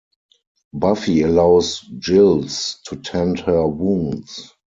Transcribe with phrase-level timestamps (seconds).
[0.73, 4.51] Buffy allows Giles to tend her wounds.